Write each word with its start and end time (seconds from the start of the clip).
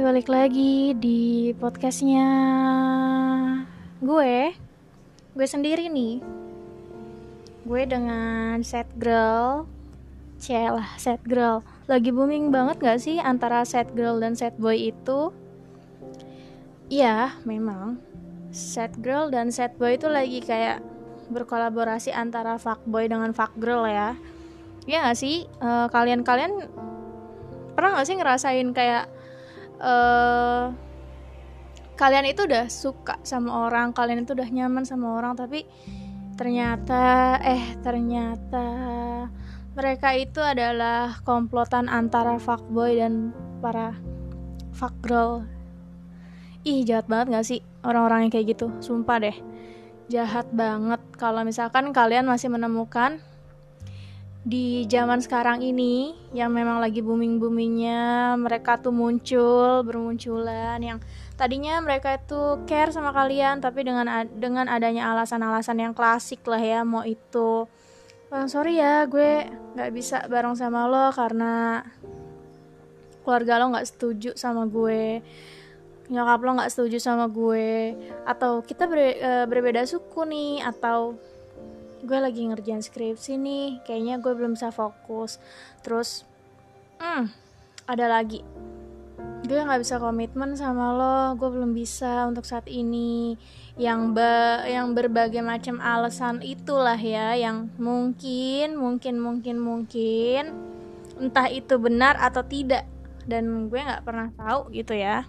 balik 0.00 0.32
lagi 0.32 0.96
di 0.96 1.52
podcastnya 1.60 2.24
gue. 4.00 4.56
Gue 5.36 5.46
sendiri 5.46 5.92
nih. 5.92 6.24
Gue 7.68 7.84
dengan 7.84 8.64
set 8.64 8.88
girl. 8.96 9.68
Celah 10.40 10.96
set 10.96 11.20
girl. 11.28 11.60
Lagi 11.84 12.16
booming 12.16 12.48
banget 12.48 12.80
gak 12.80 12.96
sih 13.04 13.20
antara 13.20 13.60
set 13.68 13.92
girl 13.92 14.16
dan 14.16 14.32
set 14.32 14.56
boy 14.56 14.72
itu? 14.72 15.36
Iya, 16.88 17.36
memang. 17.44 18.00
Set 18.56 18.96
girl 19.04 19.28
dan 19.28 19.52
set 19.52 19.76
boy 19.76 20.00
itu 20.00 20.08
lagi 20.08 20.40
kayak 20.40 20.80
berkolaborasi 21.28 22.08
antara 22.16 22.56
fuckboy 22.56 23.04
dengan 23.04 23.36
fuck 23.36 23.52
girl 23.60 23.84
ya. 23.84 24.16
Iya 24.88 25.12
gak 25.12 25.18
sih? 25.20 25.44
Eh, 25.44 25.86
kalian-kalian 25.92 26.72
pernah 27.76 28.00
gak 28.00 28.08
sih 28.08 28.16
ngerasain 28.16 28.72
kayak 28.72 29.19
uh, 29.80 30.70
kalian 31.96 32.28
itu 32.28 32.46
udah 32.48 32.68
suka 32.72 33.20
sama 33.26 33.68
orang 33.68 33.92
kalian 33.92 34.24
itu 34.24 34.32
udah 34.32 34.48
nyaman 34.48 34.88
sama 34.88 35.20
orang 35.20 35.36
tapi 35.36 35.68
ternyata 36.36 37.36
eh 37.44 37.76
ternyata 37.84 38.66
mereka 39.76 40.16
itu 40.16 40.40
adalah 40.40 41.20
komplotan 41.24 41.92
antara 41.92 42.40
fuckboy 42.40 42.96
dan 42.96 43.36
para 43.60 43.92
fuck 44.72 44.96
girl 45.04 45.44
ih 46.64 46.84
jahat 46.84 47.08
banget 47.08 47.26
gak 47.32 47.46
sih 47.48 47.60
orang-orang 47.84 48.28
yang 48.28 48.32
kayak 48.32 48.56
gitu? 48.56 48.68
Sumpah 48.84 49.16
deh 49.20 49.36
jahat 50.10 50.50
banget. 50.52 51.00
Kalau 51.16 51.46
misalkan 51.46 51.94
kalian 51.94 52.26
masih 52.26 52.52
menemukan 52.52 53.22
di 54.40 54.88
zaman 54.88 55.20
sekarang 55.20 55.60
ini 55.60 56.16
yang 56.32 56.48
memang 56.56 56.80
lagi 56.80 57.04
booming-boomingnya 57.04 58.40
mereka 58.40 58.80
tuh 58.80 58.88
muncul 58.88 59.84
bermunculan 59.84 60.80
yang 60.80 60.98
tadinya 61.36 61.76
mereka 61.84 62.16
itu 62.16 62.64
care 62.64 62.88
sama 62.88 63.12
kalian 63.12 63.60
tapi 63.60 63.84
dengan 63.84 64.08
dengan 64.32 64.64
adanya 64.72 65.12
alasan-alasan 65.12 65.84
yang 65.84 65.92
klasik 65.92 66.40
lah 66.48 66.60
ya 66.60 66.80
mau 66.88 67.04
itu. 67.04 67.68
Oh, 68.30 68.46
sorry 68.46 68.80
ya 68.80 69.04
gue 69.10 69.44
nggak 69.76 69.90
bisa 69.92 70.24
bareng 70.30 70.56
sama 70.56 70.88
lo 70.88 71.10
karena 71.12 71.84
keluarga 73.26 73.60
lo 73.60 73.76
nggak 73.76 73.88
setuju 73.92 74.30
sama 74.38 74.64
gue 74.70 75.20
nyokap 76.10 76.40
lo 76.42 76.50
nggak 76.56 76.72
setuju 76.72 76.98
sama 76.98 77.26
gue 77.28 77.94
atau 78.26 78.62
kita 78.66 78.86
ber, 78.90 78.98
e, 78.98 79.30
berbeda 79.46 79.86
suku 79.86 80.26
nih 80.26 80.62
atau 80.62 81.18
gue 82.00 82.18
lagi 82.18 82.48
ngerjain 82.48 82.80
skripsi 82.80 83.36
nih 83.36 83.84
kayaknya 83.84 84.20
gue 84.20 84.32
belum 84.32 84.56
bisa 84.56 84.72
fokus. 84.72 85.36
Terus 85.84 86.24
hmm 87.00 87.30
ada 87.90 88.06
lagi. 88.06 88.40
Gue 89.40 89.56
nggak 89.56 89.82
bisa 89.82 89.96
komitmen 89.98 90.54
sama 90.54 90.94
lo 90.94 91.18
gue 91.34 91.48
belum 91.48 91.72
bisa 91.72 92.28
untuk 92.28 92.44
saat 92.46 92.68
ini. 92.70 93.34
Yang 93.80 94.00
be 94.14 94.32
yang 94.68 94.92
berbagai 94.92 95.40
macam 95.40 95.80
alasan 95.80 96.44
itulah 96.44 96.98
ya 96.98 97.34
yang 97.34 97.72
mungkin 97.80 98.76
mungkin 98.76 99.16
mungkin 99.18 99.56
mungkin 99.58 100.42
entah 101.18 101.48
itu 101.48 101.76
benar 101.80 102.20
atau 102.20 102.44
tidak. 102.44 102.84
Dan 103.24 103.68
gue 103.68 103.80
nggak 103.80 104.04
pernah 104.04 104.28
tahu 104.36 104.72
gitu 104.72 104.94
ya. 104.94 105.24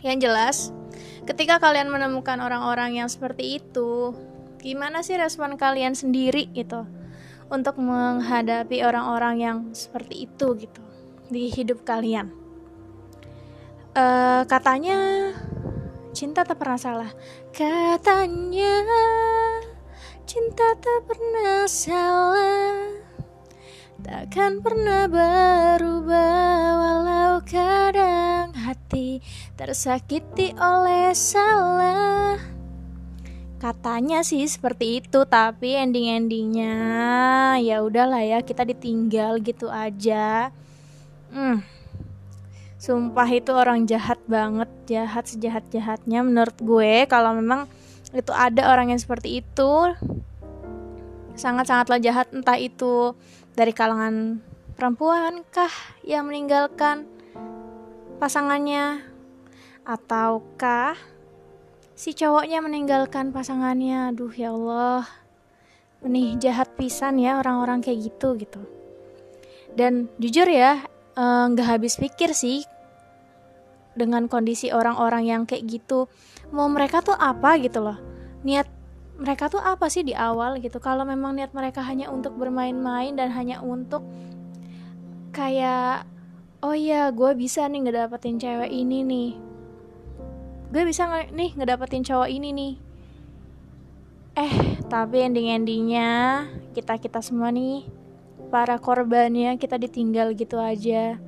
Yang 0.00 0.18
jelas 0.22 0.56
ketika 1.26 1.58
kalian 1.58 1.90
menemukan 1.90 2.38
orang-orang 2.38 3.02
yang 3.02 3.08
seperti 3.10 3.58
itu 3.58 4.14
gimana 4.60 5.04
sih 5.04 5.16
respon 5.20 5.60
kalian 5.60 5.92
sendiri 5.92 6.48
gitu 6.52 6.88
untuk 7.52 7.78
menghadapi 7.78 8.82
orang-orang 8.82 9.36
yang 9.38 9.58
seperti 9.70 10.26
itu 10.26 10.56
gitu 10.58 10.82
di 11.30 11.50
hidup 11.50 11.86
kalian? 11.86 12.30
Uh, 13.96 14.44
katanya 14.44 15.32
cinta 16.12 16.44
tak 16.44 16.60
pernah 16.60 16.76
salah. 16.76 17.10
Katanya 17.52 18.76
cinta 20.28 20.76
tak 20.76 21.00
pernah 21.08 21.64
salah. 21.64 23.04
Takkan 24.00 24.60
pernah 24.60 25.08
berubah 25.08 26.60
walau 26.76 27.40
kadang 27.42 28.52
hati 28.52 29.24
tersakiti 29.56 30.52
oleh 30.60 31.10
salah 31.16 32.55
katanya 33.56 34.20
sih 34.20 34.44
seperti 34.44 35.00
itu 35.00 35.24
tapi 35.24 35.72
ending 35.72 36.12
endingnya 36.12 36.76
ya 37.56 37.80
udahlah 37.80 38.20
ya 38.20 38.38
kita 38.44 38.68
ditinggal 38.68 39.40
gitu 39.40 39.72
aja. 39.72 40.52
Hmm. 41.32 41.64
Sumpah 42.76 43.28
itu 43.32 43.50
orang 43.56 43.88
jahat 43.88 44.20
banget 44.28 44.68
jahat 44.84 45.24
sejahat 45.24 45.64
jahatnya 45.72 46.20
menurut 46.20 46.56
gue. 46.60 47.08
Kalau 47.08 47.32
memang 47.32 47.64
itu 48.12 48.32
ada 48.32 48.70
orang 48.70 48.92
yang 48.92 49.00
seperti 49.00 49.40
itu 49.42 49.72
sangat 51.36 51.68
sangatlah 51.68 52.00
jahat 52.00 52.32
entah 52.32 52.56
itu 52.56 53.12
dari 53.52 53.72
kalangan 53.76 54.40
perempuan 54.76 55.44
kah 55.52 55.72
yang 56.04 56.28
meninggalkan 56.28 57.04
pasangannya 58.16 59.04
ataukah 59.84 60.96
si 61.96 62.12
cowoknya 62.12 62.60
meninggalkan 62.60 63.32
pasangannya. 63.32 64.12
Aduh 64.12 64.30
ya 64.36 64.52
Allah. 64.52 65.08
Nih 66.04 66.36
jahat 66.36 66.76
pisan 66.76 67.16
ya 67.18 67.40
orang-orang 67.40 67.80
kayak 67.80 68.12
gitu 68.12 68.36
gitu. 68.36 68.62
Dan 69.72 70.12
jujur 70.20 70.46
ya 70.46 70.84
eh, 71.16 71.44
nggak 71.50 71.66
habis 71.66 71.96
pikir 71.96 72.36
sih 72.36 72.62
dengan 73.96 74.28
kondisi 74.28 74.68
orang-orang 74.70 75.24
yang 75.24 75.42
kayak 75.48 75.64
gitu. 75.66 76.06
Mau 76.52 76.68
mereka 76.68 77.00
tuh 77.00 77.16
apa 77.16 77.56
gitu 77.58 77.80
loh? 77.80 77.96
Niat 78.44 78.68
mereka 79.16 79.48
tuh 79.48 79.64
apa 79.64 79.88
sih 79.88 80.04
di 80.04 80.12
awal 80.12 80.60
gitu? 80.60 80.76
Kalau 80.76 81.08
memang 81.08 81.34
niat 81.34 81.56
mereka 81.56 81.80
hanya 81.80 82.12
untuk 82.12 82.36
bermain-main 82.36 83.16
dan 83.16 83.32
hanya 83.32 83.64
untuk 83.64 84.04
kayak 85.32 86.04
oh 86.64 86.72
iya 86.72 87.12
gue 87.12 87.32
bisa 87.36 87.68
nih 87.68 87.84
ngedapetin 87.84 88.40
cewek 88.40 88.72
ini 88.72 89.04
nih 89.04 89.30
gue 90.66 90.82
bisa 90.82 91.06
nggak 91.06 91.30
nih 91.30 91.50
ngedapetin 91.54 92.02
cowok 92.02 92.28
ini 92.30 92.48
nih. 92.50 92.74
Eh 94.36 94.54
tapi 94.90 95.22
ending-endingnya 95.22 96.10
kita 96.74 96.98
kita 96.98 97.22
semua 97.22 97.54
nih 97.54 97.86
para 98.50 98.76
korbannya 98.82 99.54
kita 99.56 99.78
ditinggal 99.78 100.34
gitu 100.34 100.58
aja. 100.58 101.18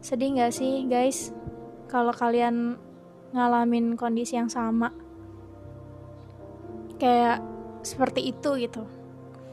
Sedih 0.00 0.32
nggak 0.32 0.52
sih 0.52 0.88
guys? 0.88 1.30
Kalau 1.92 2.14
kalian 2.16 2.80
ngalamin 3.36 4.00
kondisi 4.00 4.40
yang 4.40 4.48
sama. 4.48 4.90
Kayak 6.96 7.44
seperti 7.84 8.32
itu 8.32 8.56
gitu. 8.60 8.84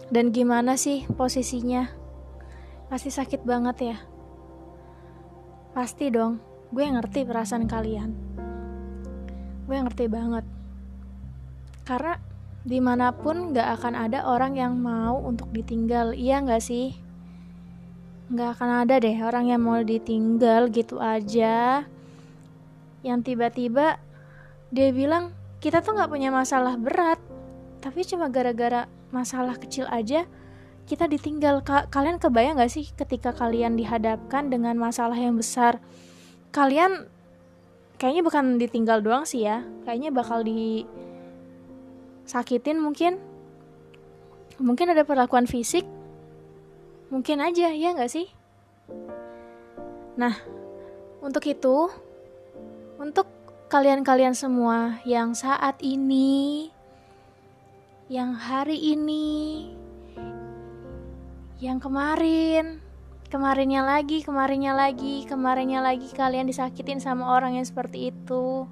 Dan 0.08 0.32
gimana 0.32 0.80
sih 0.80 1.04
posisinya? 1.04 1.92
Pasti 2.88 3.12
sakit 3.12 3.44
banget 3.44 3.78
ya. 3.92 3.98
Pasti 5.76 6.08
dong. 6.08 6.40
Gue 6.72 6.88
ngerti 6.88 7.24
perasaan 7.24 7.68
kalian 7.68 8.38
gue 9.67 9.75
ngerti 9.75 10.07
banget. 10.07 10.47
Karena 11.83 12.16
di 12.67 12.79
mana 12.79 13.11
pun 13.16 13.51
gak 13.51 13.79
akan 13.79 13.94
ada 13.95 14.23
orang 14.28 14.55
yang 14.55 14.79
mau 14.79 15.19
untuk 15.23 15.51
ditinggal. 15.51 16.16
Iya 16.16 16.44
gak 16.44 16.63
sih? 16.63 16.95
Gak 18.31 18.59
akan 18.59 18.88
ada 18.88 19.00
deh 19.00 19.16
orang 19.23 19.51
yang 19.51 19.61
mau 19.63 19.79
ditinggal 19.83 20.72
gitu 20.72 21.00
aja. 21.00 21.83
Yang 23.03 23.19
tiba-tiba 23.23 24.00
dia 24.72 24.89
bilang 24.91 25.31
kita 25.59 25.84
tuh 25.84 25.95
gak 25.95 26.11
punya 26.11 26.31
masalah 26.31 26.75
berat 26.75 27.19
tapi 27.79 28.03
cuma 28.03 28.28
gara-gara 28.28 28.89
masalah 29.16 29.55
kecil 29.55 29.88
aja 29.88 30.28
kita 30.88 31.07
ditinggal. 31.07 31.63
Ka 31.67 31.88
kalian 31.91 32.19
kebayang 32.19 32.59
gak 32.59 32.72
sih 32.72 32.87
ketika 32.96 33.35
kalian 33.35 33.75
dihadapkan 33.75 34.47
dengan 34.47 34.79
masalah 34.79 35.16
yang 35.16 35.35
besar? 35.35 35.84
Kalian 36.55 37.11
kayaknya 37.97 38.22
bukan 38.26 38.61
ditinggal 38.61 39.02
doang 39.02 39.26
sih 39.26 39.46
ya. 39.46 39.66
Kayaknya 39.85 40.09
bakal 40.14 40.46
disakitin 42.26 42.78
mungkin. 42.82 43.17
Mungkin 44.58 44.90
ada 44.90 45.05
perlakuan 45.05 45.46
fisik. 45.46 45.85
Mungkin 47.14 47.41
aja 47.41 47.70
ya 47.73 47.94
nggak 47.94 48.09
sih? 48.09 48.26
Nah 50.17 50.34
untuk 51.22 51.46
itu 51.46 51.90
untuk 52.97 53.28
kalian-kalian 53.67 54.34
semua 54.34 55.03
yang 55.03 55.35
saat 55.35 55.78
ini 55.84 56.72
yang 58.08 58.32
hari 58.32 58.79
ini 58.96 59.67
yang 61.59 61.82
kemarin 61.84 62.79
kemarinnya 63.28 63.84
lagi, 63.84 64.24
kemarinnya 64.24 64.74
lagi, 64.74 65.28
kemarinnya 65.28 65.84
lagi 65.84 66.08
kalian 66.12 66.47
disakitin 66.47 67.03
sama 67.03 67.34
orang 67.35 67.59
yang 67.59 67.68
seperti 67.68 68.12
itu. 68.16 68.68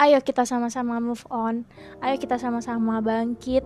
Ayo 0.00 0.18
kita 0.24 0.42
sama-sama 0.42 0.98
move 0.98 1.22
on. 1.30 1.68
Ayo 2.02 2.18
kita 2.18 2.40
sama-sama 2.40 2.98
bangkit. 2.98 3.62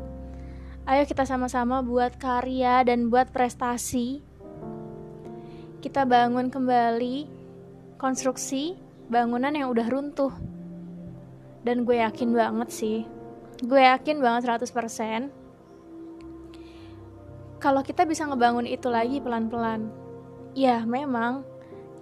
Ayo 0.88 1.05
kita 1.05 1.25
sama-sama 1.25 1.81
buat 1.81 2.17
karya 2.17 2.85
dan 2.85 3.09
buat 3.09 3.32
prestasi. 3.32 4.20
Kita 5.79 6.05
bangun 6.05 6.50
kembali 6.50 7.29
konstruksi 7.99 8.79
bangunan 9.09 9.50
yang 9.56 9.73
udah 9.73 9.87
runtuh 9.88 10.32
dan 11.67 11.82
gue 11.82 11.99
yakin 11.99 12.31
banget 12.37 12.69
sih 12.71 12.99
gue 13.59 13.81
yakin 13.82 14.23
banget 14.23 14.47
100% 14.47 15.32
kalau 17.59 17.82
kita 17.82 18.06
bisa 18.06 18.23
ngebangun 18.31 18.71
itu 18.71 18.87
lagi 18.87 19.19
pelan-pelan 19.19 19.91
ya 20.58 20.82
memang. 20.82 21.46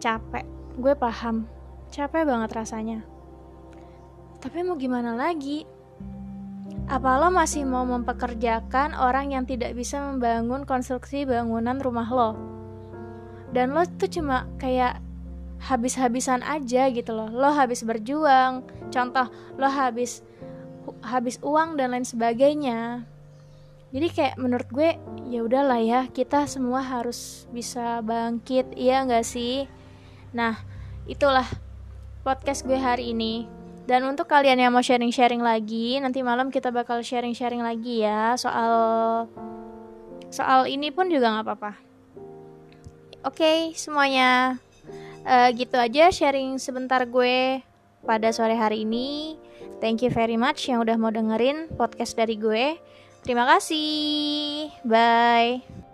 Capek. 0.01 0.49
Gue 0.81 0.97
paham. 0.97 1.45
Capek 1.93 2.25
banget 2.25 2.51
rasanya. 2.57 3.05
Tapi 4.41 4.65
mau 4.65 4.81
gimana 4.81 5.13
lagi? 5.13 5.69
Apa 6.87 7.19
lo 7.19 7.35
masih 7.35 7.67
mau 7.67 7.83
mempekerjakan 7.83 8.95
orang 8.95 9.35
yang 9.35 9.45
tidak 9.45 9.75
bisa 9.75 9.99
membangun 10.01 10.63
konstruksi 10.65 11.27
bangunan 11.27 11.83
rumah 11.83 12.09
lo? 12.09 12.31
Dan 13.51 13.75
lo 13.75 13.83
tuh 13.85 14.09
cuma 14.09 14.47
kayak 14.57 15.03
habis-habisan 15.61 16.45
aja 16.47 16.89
gitu 16.93 17.13
loh. 17.13 17.29
Lo 17.33 17.51
habis 17.53 17.83
berjuang. 17.83 18.65
Contoh 18.93 19.27
lo 19.59 19.67
habis 19.67 20.23
habis 21.03 21.43
uang 21.43 21.75
dan 21.75 21.91
lain 21.91 22.07
sebagainya 22.07 23.03
jadi 23.97 24.09
kayak 24.13 24.35
menurut 24.37 24.69
gue 24.69 24.93
ya 25.33 25.41
udahlah 25.41 25.81
ya 25.81 26.05
kita 26.13 26.45
semua 26.45 26.85
harus 26.85 27.49
bisa 27.49 28.05
bangkit 28.05 28.77
iya 28.77 29.01
nggak 29.01 29.25
sih? 29.25 29.65
Nah 30.37 30.61
itulah 31.09 31.49
podcast 32.21 32.69
gue 32.69 32.77
hari 32.77 33.17
ini. 33.17 33.49
Dan 33.89 34.05
untuk 34.05 34.29
kalian 34.29 34.61
yang 34.61 34.75
mau 34.77 34.85
sharing-sharing 34.85 35.41
lagi 35.41 35.97
nanti 35.97 36.21
malam 36.21 36.53
kita 36.53 36.69
bakal 36.69 37.01
sharing-sharing 37.01 37.65
lagi 37.65 38.05
ya 38.05 38.37
soal 38.37 38.75
soal 40.29 40.69
ini 40.69 40.93
pun 40.93 41.09
juga 41.09 41.33
nggak 41.33 41.47
apa-apa. 41.49 41.73
Oke 43.25 43.41
okay, 43.41 43.59
semuanya. 43.81 44.61
Uh, 45.25 45.49
gitu 45.57 45.81
aja 45.81 46.13
sharing 46.13 46.61
sebentar 46.61 47.01
gue 47.09 47.65
pada 48.05 48.29
sore 48.29 48.61
hari 48.61 48.85
ini. 48.85 49.41
Thank 49.81 50.05
you 50.05 50.13
very 50.13 50.37
much 50.37 50.69
yang 50.69 50.85
udah 50.85 51.01
mau 51.01 51.09
dengerin 51.09 51.73
podcast 51.81 52.13
dari 52.13 52.37
gue 52.37 52.77
Terima 53.27 53.43
kasih. 53.43 54.71
Bye. 54.87 55.86